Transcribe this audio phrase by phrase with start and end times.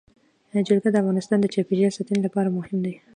[0.67, 2.95] جلګه د افغانستان د چاپیریال ساتنې لپاره مهم دي.